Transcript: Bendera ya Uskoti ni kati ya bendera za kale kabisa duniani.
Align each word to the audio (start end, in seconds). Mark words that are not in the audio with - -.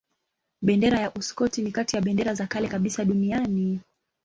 Bendera 0.61 0.99
ya 0.99 1.11
Uskoti 1.15 1.61
ni 1.61 1.71
kati 1.71 1.95
ya 1.95 2.01
bendera 2.01 2.33
za 2.35 2.47
kale 2.47 2.67
kabisa 2.67 3.05
duniani. 3.05 3.79